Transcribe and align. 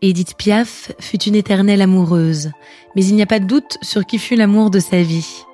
Edith 0.00 0.36
Piaf 0.36 0.92
fut 1.00 1.24
une 1.24 1.34
éternelle 1.34 1.82
amoureuse, 1.82 2.52
mais 2.94 3.04
il 3.04 3.16
n'y 3.16 3.22
a 3.22 3.26
pas 3.26 3.40
de 3.40 3.46
doute 3.46 3.78
sur 3.82 4.06
qui 4.06 4.18
fut 4.18 4.36
l'amour 4.36 4.70
de 4.70 4.78
sa 4.78 5.02
vie. 5.02 5.44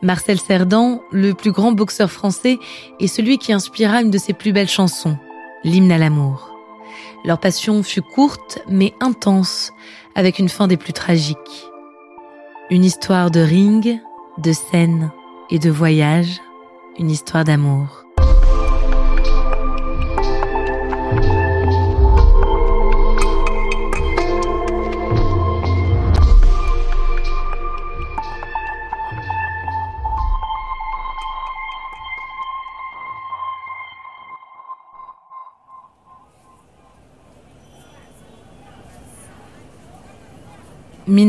Marcel 0.00 0.40
Cerdan, 0.40 1.02
le 1.12 1.34
plus 1.34 1.52
grand 1.52 1.72
boxeur 1.72 2.10
français, 2.10 2.58
est 2.98 3.06
celui 3.06 3.36
qui 3.36 3.52
inspira 3.52 4.00
une 4.00 4.10
de 4.10 4.16
ses 4.16 4.32
plus 4.32 4.52
belles 4.52 4.70
chansons, 4.70 5.18
l'hymne 5.64 5.92
à 5.92 5.98
l'amour. 5.98 6.50
Leur 7.26 7.38
passion 7.38 7.82
fut 7.82 8.00
courte 8.00 8.60
mais 8.66 8.94
intense, 9.00 9.72
avec 10.14 10.38
une 10.38 10.48
fin 10.48 10.66
des 10.66 10.78
plus 10.78 10.94
tragiques. 10.94 11.68
Une 12.70 12.86
histoire 12.86 13.30
de 13.30 13.40
ring, 13.40 14.00
de 14.38 14.52
scène 14.52 15.10
et 15.50 15.58
de 15.58 15.70
voyage, 15.70 16.40
une 16.98 17.10
histoire 17.10 17.44
d'amour. 17.44 17.99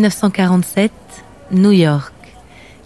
1947, 0.01 0.91
New 1.51 1.69
York. 1.69 2.13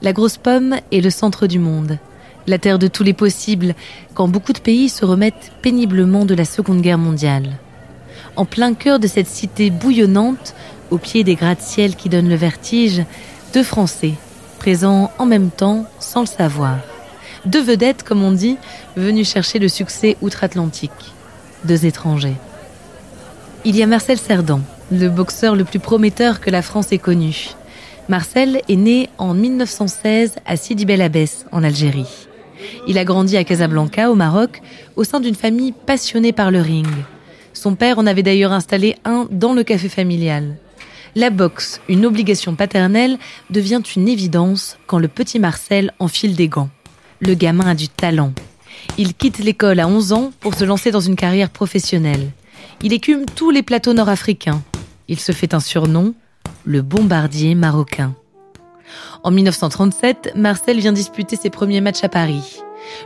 La 0.02 0.12
grosse 0.12 0.36
pomme 0.36 0.76
est 0.92 1.00
le 1.00 1.10
centre 1.10 1.48
du 1.48 1.60
monde, 1.60 1.98
la 2.46 2.58
terre 2.58 2.78
de 2.78 2.90
tous 2.90 3.04
les 3.04 3.14
possibles, 3.14 3.74
quand 4.14 4.28
beaucoup 4.28 4.52
de 4.52 4.60
pays 4.60 4.90
se 4.90 5.06
remettent 5.06 5.54
péniblement 5.62 6.26
de 6.26 6.36
la 6.36 6.44
Seconde 6.44 6.82
Guerre 6.82 6.98
mondiale. 6.98 7.54
En 8.36 8.44
plein 8.44 8.74
cœur 8.74 9.00
de 9.00 9.08
cette 9.08 9.30
cité 9.30 9.70
bouillonnante, 9.70 10.56
au 10.92 10.98
pied 10.98 11.24
des 11.24 11.36
gratte-ciel 11.36 11.96
qui 11.96 12.10
donnent 12.10 12.28
le 12.28 12.36
vertige, 12.36 13.06
deux 13.54 13.64
Français, 13.64 14.16
présents 14.60 15.10
en 15.18 15.26
même 15.26 15.52
temps 15.52 15.86
sans 16.02 16.20
le 16.20 16.28
savoir. 16.28 16.80
Deux 17.46 17.62
vedettes, 17.64 18.04
comme 18.04 18.24
on 18.24 18.34
dit, 18.34 18.58
venus 18.98 19.32
chercher 19.32 19.60
le 19.60 19.70
succès 19.70 20.18
outre-Atlantique. 20.22 21.14
Deux 21.64 21.86
étrangers. 21.86 22.36
Il 23.64 23.78
y 23.78 23.84
a 23.84 23.88
Marcel 23.88 24.18
Cerdan, 24.18 24.60
le 24.92 25.10
boxeur 25.10 25.56
le 25.56 25.64
plus 25.64 25.80
prometteur 25.80 26.40
que 26.40 26.50
la 26.50 26.62
France 26.62 26.92
ait 26.92 26.98
connu. 26.98 27.50
Marcel 28.08 28.62
est 28.70 28.76
né 28.76 29.10
en 29.18 29.34
1916 29.34 30.36
à 30.46 30.58
Sidi 30.58 30.86
Bel 30.86 31.02
Abbès, 31.02 31.46
en 31.52 31.64
Algérie. 31.64 32.28
Il 32.88 32.98
a 32.98 33.04
grandi 33.04 33.36
à 33.36 33.44
Casablanca, 33.44 34.12
au 34.12 34.16
Maroc, 34.16 34.62
au 34.96 35.04
sein 35.04 35.20
d'une 35.20 35.36
famille 35.36 35.72
passionnée 35.72 36.34
par 36.34 36.52
le 36.52 36.62
ring. 36.62 36.88
Son 37.54 37.76
père 37.76 37.98
en 37.98 38.06
avait 38.06 38.24
d'ailleurs 38.24 38.52
installé 38.52 38.96
un 39.06 39.28
dans 39.32 39.54
le 39.54 39.64
café 39.64 39.90
familial. 39.90 40.58
La 41.16 41.30
boxe, 41.30 41.82
une 41.88 42.06
obligation 42.06 42.56
paternelle, 42.56 43.18
devient 43.50 43.82
une 43.96 44.08
évidence 44.08 44.78
quand 44.86 45.00
le 45.00 45.08
petit 45.08 45.40
Marcel 45.40 45.94
enfile 45.98 46.36
des 46.36 46.48
gants. 46.48 46.70
Le 47.22 47.34
gamin 47.34 47.68
a 47.68 47.76
du 47.76 47.88
talent. 47.88 48.34
Il 48.98 49.14
quitte 49.16 49.40
l'école 49.40 49.80
à 49.80 49.88
11 49.88 50.14
ans 50.14 50.32
pour 50.42 50.54
se 50.54 50.66
lancer 50.66 50.92
dans 50.92 51.00
une 51.00 51.16
carrière 51.16 51.50
professionnelle. 51.50 52.32
Il 52.84 52.94
écume 52.94 53.26
tous 53.26 53.50
les 53.50 53.64
plateaux 53.64 53.94
nord-africains, 53.94 54.62
il 55.08 55.20
se 55.20 55.32
fait 55.32 55.54
un 55.54 55.60
surnom, 55.60 56.14
le 56.66 56.82
bombardier 56.82 57.56
marocain. 57.56 58.16
En 59.24 59.32
1937, 59.32 60.34
Marcel 60.36 60.80
vient 60.80 60.94
disputer 60.94 61.36
ses 61.36 61.50
premiers 61.50 61.82
matchs 61.82 62.04
à 62.04 62.10
Paris. 62.10 62.62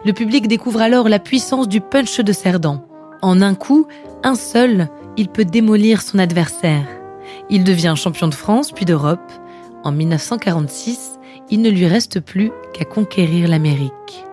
Le 0.06 0.14
public 0.14 0.48
découvre 0.48 0.82
alors 0.82 1.08
la 1.10 1.20
puissance 1.20 1.68
du 1.68 1.82
punch 1.82 2.20
de 2.20 2.34
Cerdan. 2.34 2.86
En 3.22 3.42
un 3.42 3.56
coup, 3.56 3.88
un 4.24 4.36
seul, 4.36 4.90
il 5.18 5.30
peut 5.30 5.46
démolir 5.46 6.02
son 6.02 6.20
adversaire. 6.20 6.88
Il 7.50 7.64
devient 7.64 7.94
champion 7.96 8.28
de 8.28 8.36
France 8.36 8.72
puis 8.72 8.86
d'Europe. 8.86 9.32
En 9.84 9.92
1946, 9.92 11.20
il 11.50 11.62
ne 11.62 11.70
lui 11.70 11.88
reste 11.88 12.20
plus 12.20 12.52
qu'à 12.74 12.86
conquérir 12.86 13.48
l'Amérique. 13.48 14.26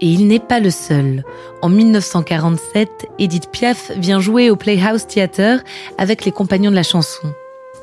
Et 0.00 0.06
il 0.06 0.28
n'est 0.28 0.38
pas 0.38 0.60
le 0.60 0.70
seul. 0.70 1.24
En 1.60 1.68
1947, 1.68 3.06
Edith 3.18 3.50
Piaf 3.50 3.90
vient 3.96 4.20
jouer 4.20 4.48
au 4.48 4.56
Playhouse 4.56 5.06
Theatre 5.06 5.64
avec 5.98 6.24
les 6.24 6.30
compagnons 6.30 6.70
de 6.70 6.76
la 6.76 6.84
chanson. 6.84 7.32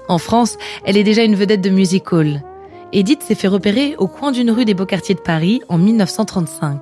En 0.08 0.18
France, 0.18 0.58
elle 0.86 0.98
est 0.98 1.04
déjà 1.04 1.24
une 1.24 1.36
vedette 1.36 1.62
de 1.62 1.70
music 1.70 2.14
hall. 2.14 2.42
Edith 2.94 3.24
s'est 3.24 3.36
fait 3.36 3.50
repérer 3.50 3.96
au 3.98 4.08
coin 4.08 4.32
d'une 4.32 4.52
rue 4.52 4.64
des 4.64 4.74
beaux 4.74 4.86
quartiers 4.86 5.16
de 5.16 5.20
Paris 5.20 5.62
en 5.68 5.78
1935. 5.78 6.80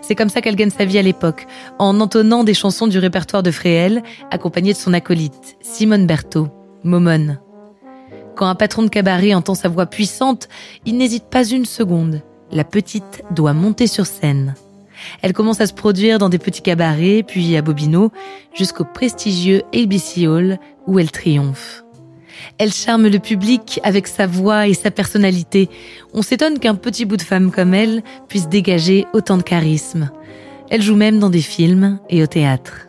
C'est 0.00 0.14
comme 0.14 0.28
ça 0.30 0.40
qu'elle 0.40 0.56
gagne 0.56 0.70
sa 0.70 0.84
vie 0.84 0.98
à 0.98 1.02
l'époque, 1.02 1.46
en 1.78 2.00
entonnant 2.00 2.44
des 2.44 2.54
chansons 2.54 2.86
du 2.86 2.98
répertoire 2.98 3.42
de 3.42 3.50
Fréhel, 3.50 4.02
accompagnée 4.30 4.72
de 4.72 4.78
son 4.78 4.94
acolyte, 4.94 5.56
Simone 5.60 6.06
Berthaud, 6.06 6.48
Momone. 6.84 7.38
Quand 8.36 8.46
un 8.46 8.54
patron 8.54 8.82
de 8.82 8.88
cabaret 8.88 9.34
entend 9.34 9.54
sa 9.54 9.68
voix 9.68 9.86
puissante, 9.86 10.48
il 10.86 10.96
n'hésite 10.96 11.24
pas 11.24 11.44
une 11.44 11.66
seconde 11.66 12.22
la 12.54 12.64
petite 12.64 13.22
doit 13.32 13.52
monter 13.52 13.86
sur 13.86 14.06
scène. 14.06 14.54
Elle 15.20 15.32
commence 15.32 15.60
à 15.60 15.66
se 15.66 15.74
produire 15.74 16.18
dans 16.18 16.28
des 16.28 16.38
petits 16.38 16.62
cabarets, 16.62 17.24
puis 17.26 17.56
à 17.56 17.62
Bobino, 17.62 18.10
jusqu'au 18.54 18.84
prestigieux 18.84 19.62
ABC 19.74 20.26
Hall 20.26 20.58
où 20.86 20.98
elle 20.98 21.10
triomphe. 21.10 21.84
Elle 22.58 22.72
charme 22.72 23.08
le 23.08 23.18
public 23.18 23.80
avec 23.82 24.06
sa 24.06 24.26
voix 24.26 24.68
et 24.68 24.74
sa 24.74 24.90
personnalité. 24.90 25.68
On 26.12 26.22
s'étonne 26.22 26.58
qu'un 26.58 26.74
petit 26.74 27.04
bout 27.04 27.16
de 27.16 27.22
femme 27.22 27.50
comme 27.50 27.74
elle 27.74 28.02
puisse 28.28 28.48
dégager 28.48 29.06
autant 29.12 29.36
de 29.36 29.42
charisme. 29.42 30.10
Elle 30.70 30.82
joue 30.82 30.96
même 30.96 31.18
dans 31.18 31.30
des 31.30 31.42
films 31.42 31.98
et 32.08 32.22
au 32.22 32.26
théâtre. 32.26 32.88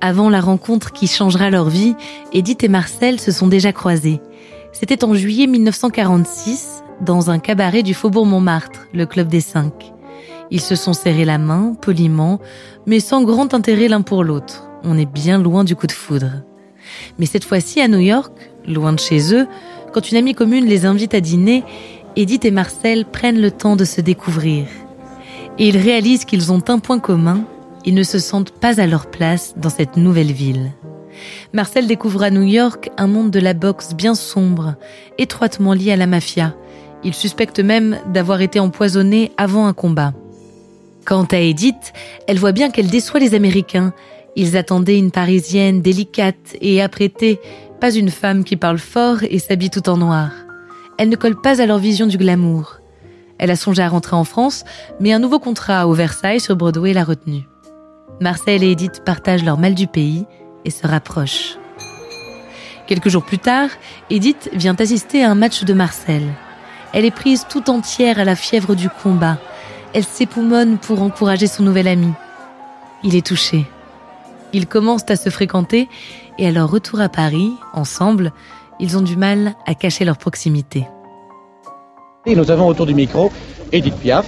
Avant 0.00 0.30
la 0.30 0.40
rencontre 0.40 0.92
qui 0.92 1.06
changera 1.06 1.50
leur 1.50 1.68
vie, 1.68 1.94
Edith 2.32 2.62
et 2.62 2.68
Marcel 2.68 3.20
se 3.20 3.32
sont 3.32 3.48
déjà 3.48 3.72
croisés. 3.72 4.20
C'était 4.72 5.04
en 5.04 5.14
juillet 5.14 5.46
1946 5.46 6.82
dans 7.00 7.30
un 7.30 7.38
cabaret 7.38 7.82
du 7.82 7.94
Faubourg 7.94 8.26
Montmartre, 8.26 8.88
le 8.92 9.06
Club 9.06 9.28
des 9.28 9.40
Cinq. 9.40 9.92
Ils 10.50 10.60
se 10.60 10.74
sont 10.74 10.92
serrés 10.92 11.24
la 11.24 11.38
main, 11.38 11.74
poliment, 11.80 12.40
mais 12.86 13.00
sans 13.00 13.22
grand 13.22 13.54
intérêt 13.54 13.88
l'un 13.88 14.02
pour 14.02 14.24
l'autre. 14.24 14.68
On 14.82 14.98
est 14.98 15.10
bien 15.10 15.38
loin 15.38 15.64
du 15.64 15.76
coup 15.76 15.86
de 15.86 15.92
foudre. 15.92 16.42
Mais 17.18 17.26
cette 17.26 17.44
fois-ci, 17.44 17.80
à 17.80 17.88
New 17.88 17.98
York, 17.98 18.32
loin 18.66 18.92
de 18.92 18.98
chez 18.98 19.34
eux, 19.34 19.46
quand 19.92 20.10
une 20.10 20.18
amie 20.18 20.34
commune 20.34 20.66
les 20.66 20.86
invite 20.86 21.14
à 21.14 21.20
dîner, 21.20 21.64
Edith 22.16 22.44
et 22.44 22.50
Marcel 22.50 23.04
prennent 23.04 23.40
le 23.40 23.50
temps 23.50 23.76
de 23.76 23.84
se 23.84 24.00
découvrir. 24.00 24.66
Et 25.58 25.68
ils 25.68 25.76
réalisent 25.76 26.24
qu'ils 26.24 26.52
ont 26.52 26.62
un 26.68 26.78
point 26.78 26.98
commun, 26.98 27.44
ils 27.84 27.94
ne 27.94 28.02
se 28.02 28.18
sentent 28.18 28.52
pas 28.52 28.80
à 28.80 28.86
leur 28.86 29.06
place 29.06 29.54
dans 29.56 29.70
cette 29.70 29.96
nouvelle 29.96 30.32
ville. 30.32 30.72
Marcel 31.52 31.86
découvre 31.86 32.22
à 32.22 32.30
New 32.30 32.42
York 32.42 32.90
un 32.96 33.06
monde 33.06 33.30
de 33.30 33.40
la 33.40 33.54
boxe 33.54 33.94
bien 33.94 34.14
sombre, 34.14 34.76
étroitement 35.18 35.74
lié 35.74 35.92
à 35.92 35.96
la 35.96 36.06
mafia, 36.06 36.54
il 37.04 37.14
suspecte 37.14 37.60
même 37.60 37.98
d'avoir 38.12 38.40
été 38.40 38.60
empoisonné 38.60 39.32
avant 39.36 39.66
un 39.66 39.72
combat. 39.72 40.12
Quant 41.04 41.24
à 41.24 41.38
Edith, 41.38 41.92
elle 42.26 42.38
voit 42.38 42.52
bien 42.52 42.70
qu'elle 42.70 42.88
déçoit 42.90 43.20
les 43.20 43.34
Américains. 43.34 43.92
Ils 44.36 44.56
attendaient 44.56 44.98
une 44.98 45.10
Parisienne 45.10 45.80
délicate 45.80 46.56
et 46.60 46.82
apprêtée, 46.82 47.40
pas 47.80 47.94
une 47.94 48.10
femme 48.10 48.44
qui 48.44 48.56
parle 48.56 48.78
fort 48.78 49.18
et 49.22 49.38
s'habille 49.38 49.70
tout 49.70 49.88
en 49.88 49.96
noir. 49.96 50.30
Elle 50.98 51.08
ne 51.08 51.16
colle 51.16 51.40
pas 51.40 51.62
à 51.62 51.66
leur 51.66 51.78
vision 51.78 52.06
du 52.06 52.18
glamour. 52.18 52.80
Elle 53.38 53.50
a 53.50 53.56
songé 53.56 53.82
à 53.82 53.88
rentrer 53.88 54.16
en 54.16 54.24
France, 54.24 54.64
mais 55.00 55.12
un 55.12 55.20
nouveau 55.20 55.38
contrat 55.38 55.86
au 55.86 55.92
Versailles 55.92 56.40
sur 56.40 56.56
Broadway 56.56 56.92
l'a 56.92 57.04
retenue. 57.04 57.48
Marcel 58.20 58.64
et 58.64 58.72
Edith 58.72 59.02
partagent 59.04 59.44
leur 59.44 59.58
mal 59.58 59.74
du 59.74 59.86
pays 59.86 60.26
et 60.64 60.70
se 60.70 60.86
rapprochent. 60.86 61.56
Quelques 62.88 63.08
jours 63.08 63.24
plus 63.24 63.38
tard, 63.38 63.70
Edith 64.10 64.50
vient 64.52 64.74
assister 64.74 65.22
à 65.22 65.30
un 65.30 65.34
match 65.34 65.64
de 65.64 65.72
Marcel. 65.72 66.22
Elle 66.92 67.04
est 67.04 67.10
prise 67.10 67.46
tout 67.48 67.70
entière 67.70 68.18
à 68.18 68.24
la 68.24 68.36
fièvre 68.36 68.74
du 68.74 68.88
combat. 68.88 69.38
Elle 69.92 70.04
s'époumonne 70.04 70.78
pour 70.78 71.02
encourager 71.02 71.46
son 71.46 71.62
nouvel 71.62 71.88
ami. 71.88 72.12
Il 73.04 73.14
est 73.14 73.26
touché. 73.26 73.66
Ils 74.52 74.66
commencent 74.66 75.10
à 75.10 75.16
se 75.16 75.30
fréquenter 75.30 75.88
et 76.38 76.46
à 76.46 76.50
leur 76.50 76.70
retour 76.70 77.00
à 77.00 77.08
Paris, 77.08 77.52
ensemble, 77.74 78.32
ils 78.80 78.96
ont 78.96 79.02
du 79.02 79.16
mal 79.16 79.54
à 79.66 79.74
cacher 79.74 80.04
leur 80.04 80.16
proximité. 80.16 80.86
Et 82.26 82.34
nous 82.34 82.50
avons 82.50 82.66
autour 82.66 82.86
du 82.86 82.94
micro 82.94 83.32
Edith 83.72 83.96
Piaf, 83.96 84.26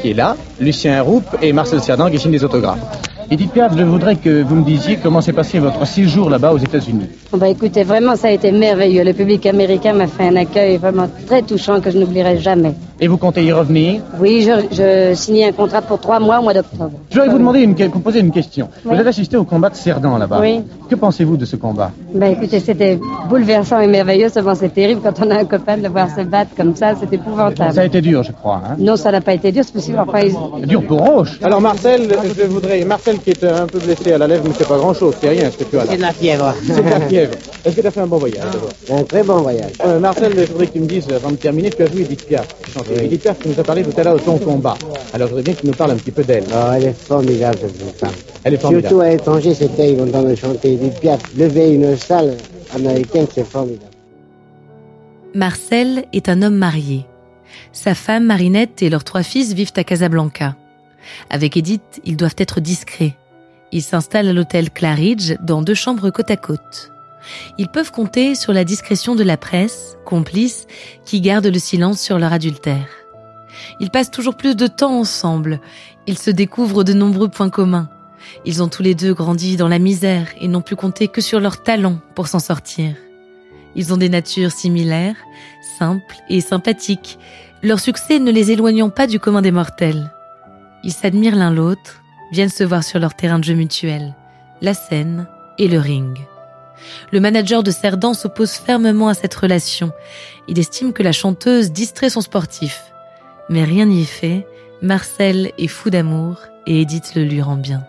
qui 0.00 0.10
est 0.10 0.14
là, 0.14 0.36
Lucien 0.60 1.02
Roupe 1.02 1.36
et 1.42 1.52
Marcel 1.52 1.80
Cerdan 1.80 2.10
qui 2.10 2.18
signent 2.18 2.32
des 2.32 2.44
autographes. 2.44 2.80
Edith 3.28 3.50
Piaf, 3.52 3.76
je 3.76 3.82
voudrais 3.82 4.14
que 4.14 4.42
vous 4.42 4.54
me 4.54 4.64
disiez 4.64 4.98
comment 5.02 5.20
s'est 5.20 5.32
passé 5.32 5.58
votre 5.58 5.84
séjour 5.84 6.30
là-bas 6.30 6.52
aux 6.52 6.58
États-Unis. 6.58 7.06
Bah 7.36 7.48
écoutez, 7.48 7.82
vraiment, 7.82 8.14
ça 8.14 8.28
a 8.28 8.30
été 8.30 8.52
merveilleux. 8.52 9.02
Le 9.02 9.12
public 9.12 9.44
américain 9.46 9.94
m'a 9.94 10.06
fait 10.06 10.28
un 10.28 10.36
accueil 10.36 10.76
vraiment 10.76 11.08
très 11.26 11.42
touchant 11.42 11.80
que 11.80 11.90
je 11.90 11.98
n'oublierai 11.98 12.38
jamais. 12.38 12.72
Et 13.00 13.08
vous 13.08 13.16
comptez 13.18 13.44
y 13.44 13.52
revenir? 13.52 14.00
Oui, 14.20 14.42
je, 14.46 14.74
je 14.74 15.14
signais 15.14 15.48
un 15.48 15.52
contrat 15.52 15.82
pour 15.82 15.98
trois 15.98 16.18
mois 16.20 16.38
au 16.38 16.42
mois 16.44 16.54
d'octobre. 16.54 16.92
Je 17.10 17.14
voudrais 17.16 17.28
vous 17.32 17.38
demander 17.38 17.60
une, 17.60 17.74
vous 17.74 17.98
poser 18.00 18.20
une 18.20 18.30
question. 18.30 18.68
Oui. 18.84 18.92
Vous 18.94 19.00
avez 19.00 19.08
assisté 19.08 19.36
au 19.36 19.44
combat 19.44 19.68
de 19.70 19.74
Cerdan 19.74 20.16
là-bas. 20.16 20.38
Oui. 20.40 20.60
Que 20.88 20.94
pensez-vous 20.94 21.36
de 21.36 21.44
ce 21.44 21.56
combat? 21.56 21.90
Bah 22.14 22.28
écoutez, 22.28 22.60
c'était 22.60 22.98
bouleversant 23.28 23.80
et 23.80 23.86
merveilleux. 23.88 24.28
Seulement, 24.28 24.54
c'est 24.54 24.72
terrible 24.72 25.00
quand 25.02 25.20
on 25.26 25.30
a 25.30 25.38
un 25.40 25.44
copain 25.44 25.76
de 25.76 25.82
le 25.82 25.88
voir 25.88 26.08
se 26.16 26.22
battre 26.22 26.52
comme 26.56 26.74
ça. 26.76 26.94
C'est 26.98 27.12
épouvantable. 27.12 27.74
Ça 27.74 27.80
a 27.82 27.84
été 27.84 28.00
dur, 28.00 28.22
je 28.22 28.32
crois. 28.32 28.62
Hein 28.64 28.76
Non, 28.78 28.94
ça 28.96 29.10
n'a 29.10 29.20
pas 29.20 29.34
été 29.34 29.50
dur, 29.52 29.64
c'est 29.66 29.74
possible. 29.74 29.98
Enfin, 29.98 30.20
ils- 30.20 30.66
dur 30.66 30.82
pour 30.84 31.00
Roche. 31.00 31.38
Alors 31.42 31.60
Marcel, 31.60 32.02
je 32.38 32.44
voudrais, 32.44 32.84
Marcel 32.84 33.15
qui 33.18 33.30
est 33.30 33.44
un 33.44 33.66
peu 33.66 33.78
blessé 33.78 34.12
à 34.12 34.18
la 34.18 34.26
lèvre, 34.26 34.44
mais 34.46 34.54
c'est 34.56 34.68
pas 34.68 34.76
grand-chose, 34.78 35.14
c'est 35.20 35.28
rien 35.28 35.50
ce 35.50 35.56
que 35.56 35.64
tu 35.64 35.78
as 35.78 35.84
là. 35.84 35.90
C'est 35.90 35.96
de 35.96 36.02
la 36.02 36.12
fièvre. 36.12 36.54
C'est 36.66 36.84
de 36.84 36.90
la 36.90 37.00
fièvre. 37.00 37.34
Est-ce 37.64 37.76
que 37.76 37.80
tu 37.80 37.86
as 37.86 37.90
fait 37.90 38.00
un 38.00 38.06
bon 38.06 38.18
voyage 38.18 38.44
d'abord? 38.52 38.70
Un 38.90 39.04
très 39.04 39.22
bon 39.22 39.38
voyage. 39.38 39.72
Euh, 39.84 39.98
Marcel, 39.98 40.32
je 40.36 40.52
voudrais 40.52 40.66
que 40.66 40.72
tu 40.72 40.80
me 40.80 40.86
dises, 40.86 41.06
avant 41.12 41.30
de 41.30 41.36
terminer, 41.36 41.70
tu 41.70 41.82
as 41.82 41.86
vu 41.86 42.02
Edith 42.02 42.26
Piaf. 42.26 42.46
chanter. 42.72 43.04
Edith 43.04 43.22
Piaf, 43.22 43.38
tu 43.40 43.48
nous 43.48 43.58
as 43.60 43.64
parlé 43.64 43.82
tout 43.82 43.98
à 44.00 44.04
l'heure 44.04 44.14
de 44.14 44.20
ton 44.20 44.38
combat. 44.38 44.76
Alors 45.12 45.28
je 45.28 45.34
voudrais 45.34 45.42
bien 45.42 45.54
que 45.54 45.60
tu 45.60 45.66
nous 45.66 45.74
parles 45.74 45.92
un 45.92 45.96
petit 45.96 46.10
peu 46.12 46.24
d'elle. 46.24 46.44
Oh, 46.52 46.72
elle 46.74 46.84
est 46.84 46.92
formidable, 46.98 47.58
cette 47.60 47.98
femme. 47.98 48.10
Elle 48.44 48.54
est 48.54 48.58
formidable. 48.58 48.88
Surtout 48.88 49.02
à 49.02 49.08
l'étranger, 49.08 49.54
c'est 49.54 49.74
terrible 49.76 50.10
d'entendre 50.10 50.34
chanter 50.34 50.72
Edith 50.74 51.00
Piaf. 51.00 51.20
Lever 51.36 51.70
une 51.70 51.96
salle 51.96 52.36
américaine, 52.74 53.26
c'est 53.34 53.46
formidable. 53.46 53.90
Marcel 55.34 56.04
est 56.12 56.28
un 56.28 56.42
homme 56.42 56.56
marié. 56.56 57.04
Sa 57.72 57.94
femme 57.94 58.24
Marinette 58.24 58.82
et 58.82 58.90
leurs 58.90 59.04
trois 59.04 59.22
fils 59.22 59.52
vivent 59.52 59.72
à 59.76 59.84
Casablanca. 59.84 60.56
Avec 61.30 61.56
Edith, 61.56 62.00
ils 62.04 62.16
doivent 62.16 62.36
être 62.38 62.60
discrets. 62.60 63.16
Ils 63.72 63.82
s'installent 63.82 64.28
à 64.28 64.32
l'hôtel 64.32 64.70
Claridge 64.70 65.34
dans 65.40 65.62
deux 65.62 65.74
chambres 65.74 66.10
côte 66.10 66.30
à 66.30 66.36
côte. 66.36 66.92
Ils 67.58 67.68
peuvent 67.68 67.90
compter 67.90 68.34
sur 68.34 68.52
la 68.52 68.64
discrétion 68.64 69.14
de 69.14 69.24
la 69.24 69.36
presse, 69.36 69.96
complice, 70.04 70.66
qui 71.04 71.20
garde 71.20 71.46
le 71.46 71.58
silence 71.58 72.00
sur 72.00 72.18
leur 72.18 72.32
adultère. 72.32 72.88
Ils 73.80 73.90
passent 73.90 74.10
toujours 74.10 74.36
plus 74.36 74.54
de 74.54 74.66
temps 74.66 74.98
ensemble. 74.98 75.60
Ils 76.06 76.18
se 76.18 76.30
découvrent 76.30 76.84
de 76.84 76.92
nombreux 76.92 77.28
points 77.28 77.50
communs. 77.50 77.88
Ils 78.44 78.62
ont 78.62 78.68
tous 78.68 78.82
les 78.82 78.94
deux 78.94 79.14
grandi 79.14 79.56
dans 79.56 79.68
la 79.68 79.78
misère 79.78 80.28
et 80.40 80.48
n'ont 80.48 80.62
pu 80.62 80.76
compter 80.76 81.08
que 81.08 81.20
sur 81.20 81.40
leur 81.40 81.62
talent 81.62 81.98
pour 82.14 82.28
s'en 82.28 82.38
sortir. 82.38 82.94
Ils 83.74 83.92
ont 83.92 83.96
des 83.96 84.08
natures 84.08 84.52
similaires, 84.52 85.16
simples 85.78 86.16
et 86.28 86.40
sympathiques, 86.40 87.18
leur 87.62 87.80
succès 87.80 88.18
ne 88.18 88.30
les 88.30 88.50
éloignant 88.50 88.90
pas 88.90 89.06
du 89.06 89.20
commun 89.20 89.42
des 89.42 89.50
mortels. 89.50 90.10
Ils 90.84 90.92
s'admirent 90.92 91.36
l'un 91.36 91.52
l'autre, 91.52 92.02
viennent 92.32 92.48
se 92.48 92.64
voir 92.64 92.82
sur 92.82 92.98
leur 92.98 93.14
terrain 93.14 93.38
de 93.38 93.44
jeu 93.44 93.54
mutuel, 93.54 94.14
la 94.60 94.74
scène 94.74 95.26
et 95.58 95.68
le 95.68 95.78
ring. 95.78 96.18
Le 97.12 97.20
manager 97.20 97.62
de 97.62 97.70
Cerdan 97.70 98.14
s'oppose 98.14 98.52
fermement 98.52 99.08
à 99.08 99.14
cette 99.14 99.34
relation. 99.34 99.92
Il 100.48 100.58
estime 100.58 100.92
que 100.92 101.02
la 101.02 101.12
chanteuse 101.12 101.72
distrait 101.72 102.10
son 102.10 102.20
sportif. 102.20 102.92
Mais 103.48 103.64
rien 103.64 103.86
n'y 103.86 104.04
fait, 104.04 104.46
Marcel 104.82 105.52
est 105.58 105.68
fou 105.68 105.90
d'amour 105.90 106.38
et 106.66 106.80
Edith 106.80 107.14
le 107.14 107.22
lui 107.22 107.40
rend 107.40 107.56
bien. 107.56 107.82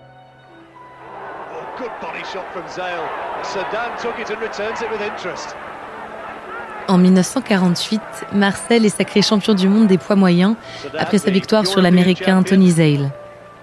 En 6.88 6.98
1948, 6.98 8.02
Marcel 8.34 8.86
est 8.86 8.96
sacré 8.96 9.22
champion 9.22 9.54
du 9.54 9.68
monde 9.68 9.88
des 9.88 9.98
poids 9.98 10.16
moyens 10.16 10.56
après 10.98 11.18
sa 11.18 11.32
victoire 11.32 11.68
sur 11.68 11.82
l'américain 11.82 12.42
Tony 12.44 12.72
Zale. 12.72 13.12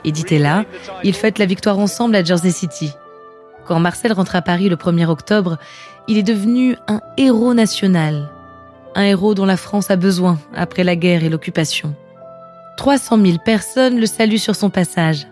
Est 0.04 0.38
là, 0.38 0.66
ils 1.02 1.14
fêtent 1.14 1.38
la 1.38 1.46
victoire 1.46 1.78
ensemble 1.78 2.16
à 2.16 2.22
Jersey 2.22 2.50
City. 2.50 2.92
Quand 3.64 3.80
Marcel 3.80 4.12
rentre 4.12 4.36
à 4.36 4.42
Paris 4.42 4.68
le 4.68 4.76
1er 4.76 5.06
octobre, 5.06 5.56
il 6.06 6.18
est 6.18 6.22
devenu 6.22 6.76
un 6.86 7.00
héros 7.16 7.54
national. 7.54 8.30
Un 8.94 9.04
héros 9.04 9.34
dont 9.34 9.46
la 9.46 9.56
France 9.56 9.90
a 9.90 9.96
besoin 9.96 10.38
après 10.54 10.84
la 10.84 10.94
guerre 10.94 11.24
et 11.24 11.30
l'occupation. 11.30 11.94
300 12.76 13.24
000 13.24 13.38
personnes 13.42 13.98
le 13.98 14.06
saluent 14.06 14.38
sur 14.38 14.54
son 14.54 14.68
passage. 14.68 15.26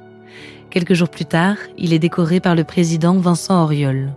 Quelques 0.71 0.95
jours 0.95 1.11
plus 1.11 1.27
tard, 1.27 1.57
il 1.77 1.93
est 1.93 1.99
décoré 1.99 2.41
par 2.41 2.55
le 2.55 2.65
président 2.65 3.15
Vincent 3.19 3.63
Auriol. 3.63 4.13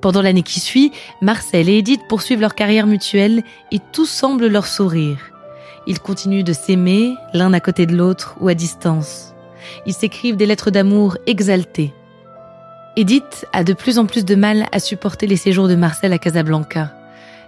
Pendant 0.00 0.22
l'année 0.22 0.42
qui 0.42 0.60
suit, 0.60 0.92
Marcel 1.20 1.68
et 1.68 1.78
Edith 1.78 2.00
poursuivent 2.08 2.40
leur 2.40 2.54
carrière 2.54 2.86
mutuelle 2.86 3.42
et 3.70 3.80
tout 3.92 4.06
semble 4.06 4.46
leur 4.46 4.66
sourire. 4.66 5.18
Ils 5.86 6.00
continuent 6.00 6.44
de 6.44 6.52
s'aimer, 6.52 7.14
l'un 7.34 7.52
à 7.52 7.60
côté 7.60 7.86
de 7.86 7.96
l'autre 7.96 8.36
ou 8.40 8.48
à 8.48 8.54
distance. 8.54 9.34
Ils 9.86 9.94
s'écrivent 9.94 10.36
des 10.36 10.46
lettres 10.46 10.70
d'amour 10.70 11.16
exaltées. 11.26 11.92
Edith 12.96 13.46
a 13.52 13.62
de 13.62 13.72
plus 13.72 13.98
en 13.98 14.06
plus 14.06 14.24
de 14.24 14.34
mal 14.34 14.66
à 14.72 14.80
supporter 14.80 15.26
les 15.26 15.36
séjours 15.36 15.68
de 15.68 15.74
Marcel 15.74 16.12
à 16.12 16.18
Casablanca. 16.18 16.92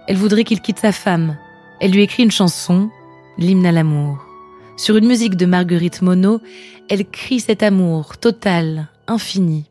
Elle 0.07 0.17
voudrait 0.17 0.43
qu'il 0.43 0.61
quitte 0.61 0.79
sa 0.79 0.91
femme. 0.91 1.37
Elle 1.79 1.91
lui 1.91 2.01
écrit 2.01 2.23
une 2.23 2.31
chanson, 2.31 2.89
l'hymne 3.37 3.65
à 3.65 3.71
l'amour. 3.71 4.17
Sur 4.77 4.97
une 4.97 5.07
musique 5.07 5.35
de 5.35 5.45
Marguerite 5.45 6.01
Monod, 6.01 6.41
elle 6.89 7.05
crie 7.05 7.39
cet 7.39 7.61
amour 7.61 8.17
total, 8.17 8.87
infini. 9.07 9.65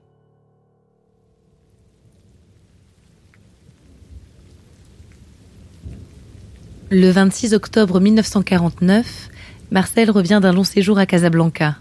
Le 6.94 7.10
26 7.10 7.54
octobre 7.54 8.00
1949, 8.00 9.30
Marcel 9.70 10.10
revient 10.10 10.40
d'un 10.42 10.52
long 10.52 10.62
séjour 10.62 10.98
à 10.98 11.06
Casablanca. 11.06 11.76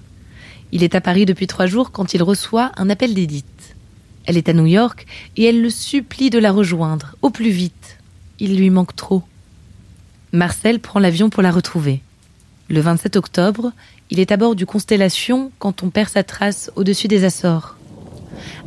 Il 0.71 0.83
est 0.83 0.95
à 0.95 1.01
Paris 1.01 1.25
depuis 1.25 1.47
trois 1.47 1.65
jours 1.65 1.91
quand 1.91 2.13
il 2.13 2.23
reçoit 2.23 2.71
un 2.77 2.89
appel 2.89 3.13
d'Edith. 3.13 3.75
Elle 4.25 4.37
est 4.37 4.47
à 4.47 4.53
New 4.53 4.67
York 4.67 5.05
et 5.35 5.43
elle 5.43 5.61
le 5.61 5.69
supplie 5.69 6.29
de 6.29 6.39
la 6.39 6.53
rejoindre, 6.53 7.17
au 7.21 7.29
plus 7.29 7.49
vite. 7.49 7.97
Il 8.39 8.55
lui 8.55 8.69
manque 8.69 8.95
trop. 8.95 9.21
Marcel 10.31 10.79
prend 10.79 11.01
l'avion 11.01 11.29
pour 11.29 11.43
la 11.43 11.51
retrouver. 11.51 11.99
Le 12.69 12.79
27 12.79 13.17
octobre, 13.17 13.73
il 14.11 14.19
est 14.21 14.31
à 14.31 14.37
bord 14.37 14.55
du 14.55 14.65
Constellation 14.65 15.51
quand 15.59 15.83
on 15.83 15.89
perd 15.89 16.07
sa 16.07 16.23
trace 16.23 16.71
au-dessus 16.77 17.09
des 17.09 17.25
Açores. 17.25 17.75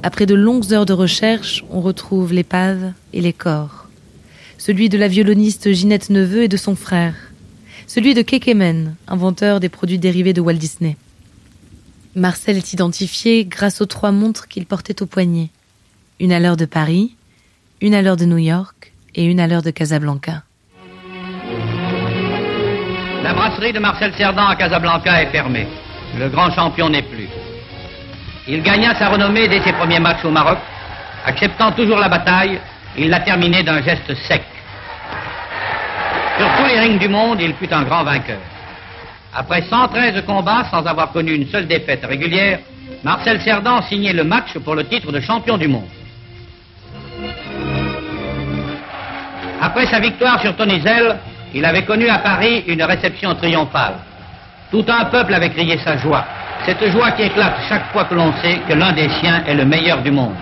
Après 0.02 0.26
de 0.26 0.34
longues 0.34 0.74
heures 0.74 0.84
de 0.84 0.92
recherche, 0.92 1.64
on 1.70 1.80
retrouve 1.80 2.34
l'épave 2.34 2.92
et 3.14 3.22
les 3.22 3.32
corps. 3.32 3.83
Celui 4.66 4.88
de 4.88 4.96
la 4.96 5.08
violoniste 5.08 5.70
Ginette 5.74 6.08
Neveu 6.08 6.44
et 6.44 6.48
de 6.48 6.56
son 6.56 6.74
frère. 6.74 7.12
Celui 7.86 8.14
de 8.14 8.22
Kekemen, 8.22 8.96
inventeur 9.06 9.60
des 9.60 9.68
produits 9.68 9.98
dérivés 9.98 10.32
de 10.32 10.40
Walt 10.40 10.54
Disney. 10.54 10.96
Marcel 12.16 12.56
est 12.56 12.72
identifié 12.72 13.44
grâce 13.44 13.82
aux 13.82 13.86
trois 13.86 14.10
montres 14.10 14.48
qu'il 14.48 14.64
portait 14.64 15.02
au 15.02 15.06
poignet. 15.06 15.50
Une 16.18 16.32
à 16.32 16.40
l'heure 16.40 16.56
de 16.56 16.64
Paris, 16.64 17.14
une 17.82 17.94
à 17.94 18.00
l'heure 18.00 18.16
de 18.16 18.24
New 18.24 18.38
York 18.38 18.94
et 19.14 19.26
une 19.26 19.38
à 19.38 19.46
l'heure 19.46 19.60
de 19.60 19.70
Casablanca. 19.70 20.44
La 23.22 23.34
brasserie 23.34 23.74
de 23.74 23.80
Marcel 23.80 24.14
Cerdan 24.16 24.46
à 24.46 24.56
Casablanca 24.56 25.24
est 25.24 25.30
fermée. 25.30 25.66
Le 26.18 26.30
grand 26.30 26.50
champion 26.52 26.88
n'est 26.88 27.02
plus. 27.02 27.28
Il 28.48 28.62
gagna 28.62 28.94
sa 28.94 29.10
renommée 29.10 29.46
dès 29.46 29.62
ses 29.62 29.74
premiers 29.74 30.00
matchs 30.00 30.24
au 30.24 30.30
Maroc. 30.30 30.56
Acceptant 31.26 31.72
toujours 31.72 31.98
la 31.98 32.08
bataille, 32.08 32.58
il 32.96 33.10
l'a 33.10 33.20
terminée 33.20 33.62
d'un 33.62 33.82
geste 33.82 34.14
sec. 34.26 34.40
Sur 36.36 36.48
tous 36.56 36.66
les 36.66 36.80
rings 36.80 36.98
du 36.98 37.08
monde, 37.08 37.40
il 37.40 37.54
fut 37.54 37.72
un 37.72 37.84
grand 37.84 38.02
vainqueur. 38.02 38.40
Après 39.32 39.62
113 39.62 40.24
combats 40.26 40.64
sans 40.70 40.84
avoir 40.84 41.12
connu 41.12 41.32
une 41.32 41.46
seule 41.46 41.66
défaite 41.66 42.04
régulière, 42.04 42.58
Marcel 43.04 43.40
Cerdan 43.40 43.82
signait 43.82 44.12
le 44.12 44.24
match 44.24 44.58
pour 44.64 44.74
le 44.74 44.84
titre 44.84 45.12
de 45.12 45.20
champion 45.20 45.56
du 45.56 45.68
monde. 45.68 45.88
Après 49.60 49.86
sa 49.86 50.00
victoire 50.00 50.40
sur 50.40 50.56
Tony 50.56 50.80
Zell, 50.80 51.16
il 51.54 51.64
avait 51.64 51.84
connu 51.84 52.08
à 52.08 52.18
Paris 52.18 52.64
une 52.66 52.82
réception 52.82 53.34
triomphale. 53.34 53.94
Tout 54.70 54.84
un 54.88 55.04
peuple 55.06 55.34
avait 55.34 55.50
crié 55.50 55.78
sa 55.78 55.96
joie. 55.98 56.24
Cette 56.66 56.90
joie 56.90 57.12
qui 57.12 57.22
éclate 57.22 57.56
chaque 57.68 57.92
fois 57.92 58.04
que 58.04 58.14
l'on 58.14 58.32
sait 58.42 58.58
que 58.68 58.74
l'un 58.74 58.92
des 58.92 59.08
siens 59.20 59.44
est 59.46 59.54
le 59.54 59.64
meilleur 59.64 60.02
du 60.02 60.10
monde. 60.10 60.34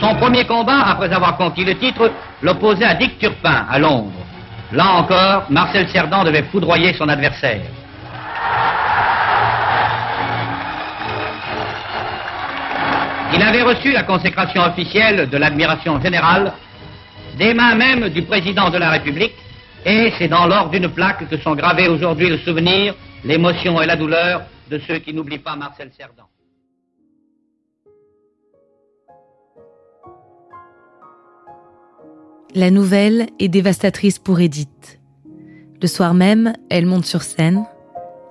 Son 0.00 0.14
premier 0.14 0.44
combat, 0.44 0.80
après 0.86 1.12
avoir 1.12 1.36
conquis 1.36 1.64
le 1.64 1.76
titre, 1.76 2.10
l'opposait 2.42 2.84
à 2.84 2.94
Dick 2.94 3.18
Turpin, 3.18 3.66
à 3.68 3.78
Londres. 3.78 4.12
Là 4.72 4.92
encore, 4.92 5.46
Marcel 5.50 5.88
Cerdan 5.88 6.24
devait 6.24 6.44
foudroyer 6.44 6.92
son 6.94 7.08
adversaire. 7.08 7.62
Il 13.34 13.42
avait 13.42 13.62
reçu 13.62 13.92
la 13.92 14.04
consécration 14.04 14.62
officielle 14.62 15.28
de 15.28 15.36
l'admiration 15.36 16.00
générale 16.00 16.52
des 17.36 17.54
mains 17.54 17.74
même 17.74 18.08
du 18.08 18.22
président 18.22 18.68
de 18.70 18.78
la 18.78 18.90
République, 18.90 19.34
et 19.84 20.12
c'est 20.18 20.28
dans 20.28 20.46
l'ordre 20.46 20.70
d'une 20.70 20.88
plaque 20.88 21.28
que 21.28 21.36
sont 21.38 21.54
gravés 21.54 21.88
aujourd'hui 21.88 22.28
le 22.28 22.38
souvenir, 22.38 22.94
l'émotion 23.24 23.80
et 23.80 23.86
la 23.86 23.96
douleur 23.96 24.42
de 24.70 24.78
ceux 24.86 24.98
qui 24.98 25.14
n'oublient 25.14 25.38
pas 25.38 25.54
Marcel 25.56 25.90
Cerdan. 25.96 26.24
La 32.54 32.70
nouvelle 32.70 33.26
est 33.38 33.48
dévastatrice 33.48 34.18
pour 34.18 34.40
Edith. 34.40 35.00
Le 35.82 35.86
soir 35.86 36.14
même, 36.14 36.54
elle 36.70 36.86
monte 36.86 37.04
sur 37.04 37.22
scène. 37.22 37.66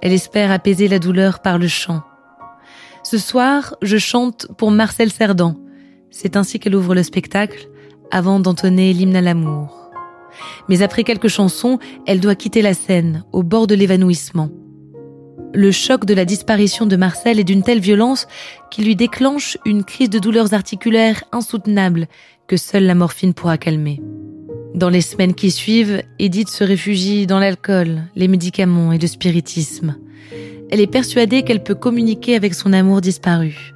Elle 0.01 0.11
espère 0.11 0.51
apaiser 0.51 0.87
la 0.87 0.97
douleur 0.97 1.39
par 1.39 1.59
le 1.59 1.67
chant. 1.67 2.01
Ce 3.03 3.19
soir, 3.19 3.75
je 3.83 3.97
chante 3.97 4.47
pour 4.57 4.71
Marcel 4.71 5.11
Cerdan. 5.11 5.55
C'est 6.09 6.35
ainsi 6.35 6.59
qu'elle 6.59 6.75
ouvre 6.75 6.95
le 6.95 7.03
spectacle 7.03 7.69
avant 8.09 8.39
d'entonner 8.39 8.91
l'hymne 8.91 9.15
à 9.15 9.21
l'amour. 9.21 9.91
Mais 10.67 10.81
après 10.81 11.03
quelques 11.03 11.27
chansons, 11.27 11.77
elle 12.07 12.19
doit 12.19 12.35
quitter 12.35 12.63
la 12.63 12.73
scène, 12.73 13.23
au 13.31 13.43
bord 13.43 13.67
de 13.67 13.75
l'évanouissement. 13.75 14.49
Le 15.53 15.71
choc 15.71 16.05
de 16.05 16.13
la 16.15 16.25
disparition 16.25 16.87
de 16.87 16.95
Marcel 16.95 17.39
est 17.39 17.43
d'une 17.43 17.63
telle 17.63 17.79
violence 17.79 18.27
qu'il 18.71 18.85
lui 18.85 18.95
déclenche 18.95 19.57
une 19.63 19.83
crise 19.83 20.09
de 20.09 20.19
douleurs 20.19 20.53
articulaires 20.53 21.23
insoutenable 21.31 22.07
que 22.47 22.57
seule 22.57 22.85
la 22.85 22.95
morphine 22.95 23.33
pourra 23.33 23.57
calmer. 23.57 24.01
Dans 24.73 24.89
les 24.89 25.01
semaines 25.01 25.33
qui 25.33 25.51
suivent, 25.51 26.01
Edith 26.19 26.49
se 26.49 26.63
réfugie 26.63 27.27
dans 27.27 27.39
l'alcool, 27.39 28.03
les 28.15 28.27
médicaments 28.27 28.91
et 28.91 28.97
le 28.97 29.07
spiritisme. 29.07 29.97
Elle 30.69 30.81
est 30.81 30.87
persuadée 30.87 31.43
qu'elle 31.43 31.63
peut 31.63 31.75
communiquer 31.75 32.35
avec 32.35 32.53
son 32.53 32.73
amour 32.73 33.01
disparu. 33.01 33.73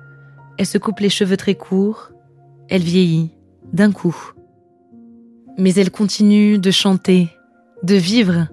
Elle 0.58 0.66
se 0.66 0.78
coupe 0.78 1.00
les 1.00 1.10
cheveux 1.10 1.38
très 1.38 1.56
courts, 1.56 2.12
elle 2.70 2.84
vieillit, 2.84 3.32
d'un 3.74 3.92
coup. 3.92 4.16
Mais 5.58 5.74
elle 5.74 5.92
continue 5.92 6.60
de 6.60 6.72
chanter, 6.72 7.30
de 7.84 7.96
vivre. 7.96 8.48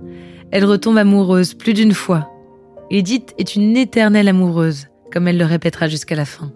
Elle 0.50 0.64
retombe 0.64 0.98
amoureuse 0.98 1.54
plus 1.54 1.75
d'une 1.75 1.94
fois. 1.94 2.30
Edith 2.90 3.34
est 3.38 3.54
une 3.54 3.76
éternelle 3.76 4.28
amoureuse, 4.28 4.87
comme 5.12 5.28
elle 5.28 5.38
le 5.38 5.44
répétera 5.44 5.88
jusqu'à 5.88 6.16
la 6.16 6.25
fin. 6.25 6.50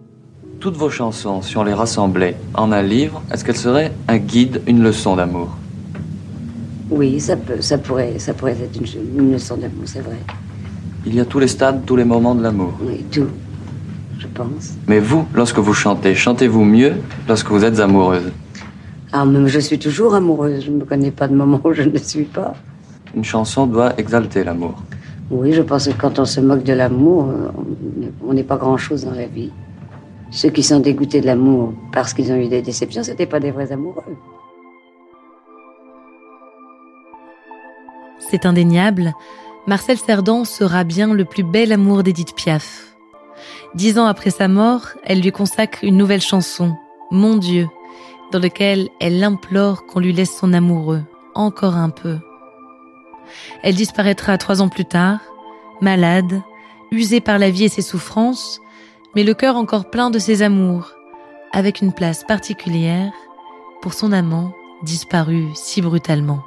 Toutes 0.62 0.76
vos 0.76 0.90
chansons, 0.90 1.42
si 1.42 1.56
on 1.56 1.64
les 1.64 1.74
rassemblait 1.74 2.36
en 2.54 2.70
un 2.70 2.82
livre, 2.82 3.20
est-ce 3.32 3.44
qu'elles 3.44 3.56
seraient 3.56 3.90
un 4.06 4.18
guide, 4.18 4.62
une 4.68 4.80
leçon 4.80 5.16
d'amour? 5.16 5.48
Oui, 6.88 7.18
ça, 7.18 7.36
peut, 7.36 7.60
ça, 7.60 7.78
pourrait, 7.78 8.20
ça 8.20 8.32
pourrait 8.32 8.52
être 8.52 8.76
une, 8.80 9.18
une 9.18 9.32
leçon 9.32 9.56
d'amour, 9.56 9.82
c'est 9.86 10.02
vrai. 10.02 10.18
Il 11.04 11.16
y 11.16 11.18
a 11.18 11.24
tous 11.24 11.40
les 11.40 11.48
stades, 11.48 11.84
tous 11.84 11.96
les 11.96 12.04
moments 12.04 12.36
de 12.36 12.44
l'amour. 12.44 12.74
Oui, 12.80 13.04
tout, 13.10 13.26
je 14.20 14.28
pense. 14.28 14.74
Mais 14.86 15.00
vous, 15.00 15.26
lorsque 15.34 15.58
vous 15.58 15.74
chantez, 15.74 16.14
chantez-vous 16.14 16.62
mieux 16.62 16.92
lorsque 17.26 17.50
vous 17.50 17.64
êtes 17.64 17.80
amoureuse? 17.80 18.30
Ah, 19.12 19.24
mais 19.24 19.48
je 19.48 19.58
suis 19.58 19.80
toujours 19.80 20.14
amoureuse. 20.14 20.64
Je 20.64 20.70
ne 20.70 20.76
me 20.76 20.84
connais 20.84 21.10
pas 21.10 21.26
de 21.26 21.34
moment 21.34 21.60
où 21.64 21.72
je 21.72 21.82
ne 21.82 21.90
le 21.90 21.98
suis 21.98 22.22
pas. 22.22 22.54
Une 23.16 23.24
chanson 23.24 23.66
doit 23.66 23.98
exalter 23.98 24.44
l'amour. 24.44 24.80
Oui, 25.28 25.54
je 25.54 25.62
pense 25.62 25.88
que 25.88 26.00
quand 26.00 26.20
on 26.20 26.24
se 26.24 26.40
moque 26.40 26.62
de 26.62 26.72
l'amour, 26.72 27.30
on 28.24 28.32
n'est 28.32 28.44
pas 28.44 28.58
grand-chose 28.58 29.06
dans 29.06 29.10
la 29.10 29.26
vie. 29.26 29.50
Ceux 30.32 30.48
qui 30.48 30.62
sont 30.62 30.80
dégoûtés 30.80 31.20
de 31.20 31.26
l'amour 31.26 31.74
parce 31.92 32.14
qu'ils 32.14 32.32
ont 32.32 32.36
eu 32.36 32.48
des 32.48 32.62
déceptions, 32.62 33.02
c'était 33.02 33.26
pas 33.26 33.38
des 33.38 33.50
vrais 33.50 33.70
amoureux. 33.70 34.16
C'est 38.30 38.46
indéniable, 38.46 39.12
Marcel 39.66 39.98
Cerdan 39.98 40.46
sera 40.46 40.84
bien 40.84 41.12
le 41.12 41.26
plus 41.26 41.42
bel 41.42 41.70
amour 41.70 42.02
d'Edith 42.02 42.34
Piaf. 42.34 42.96
Dix 43.74 43.98
ans 43.98 44.06
après 44.06 44.30
sa 44.30 44.48
mort, 44.48 44.88
elle 45.04 45.20
lui 45.20 45.32
consacre 45.32 45.80
une 45.84 45.98
nouvelle 45.98 46.22
chanson, 46.22 46.74
Mon 47.10 47.36
Dieu, 47.36 47.68
dans 48.32 48.38
laquelle 48.38 48.88
elle 49.00 49.22
implore 49.22 49.84
qu'on 49.84 50.00
lui 50.00 50.14
laisse 50.14 50.34
son 50.34 50.54
amoureux, 50.54 51.02
encore 51.34 51.76
un 51.76 51.90
peu. 51.90 52.16
Elle 53.62 53.74
disparaîtra 53.74 54.38
trois 54.38 54.62
ans 54.62 54.70
plus 54.70 54.86
tard, 54.86 55.20
malade, 55.82 56.40
usée 56.90 57.20
par 57.20 57.38
la 57.38 57.50
vie 57.50 57.64
et 57.64 57.68
ses 57.68 57.82
souffrances, 57.82 58.62
mais 59.14 59.24
le 59.24 59.34
cœur 59.34 59.56
encore 59.56 59.90
plein 59.90 60.10
de 60.10 60.18
ses 60.18 60.42
amours, 60.42 60.92
avec 61.52 61.80
une 61.80 61.92
place 61.92 62.24
particulière 62.24 63.12
pour 63.80 63.94
son 63.94 64.12
amant 64.12 64.52
disparu 64.82 65.48
si 65.54 65.82
brutalement. 65.82 66.42